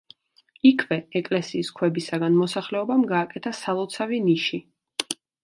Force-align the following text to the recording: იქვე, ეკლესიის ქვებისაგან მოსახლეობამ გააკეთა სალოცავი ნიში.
იქვე, 0.69 0.95
ეკლესიის 1.19 1.69
ქვებისაგან 1.81 2.39
მოსახლეობამ 2.39 3.05
გააკეთა 3.13 3.53
სალოცავი 3.61 4.21
ნიში. 4.31 4.63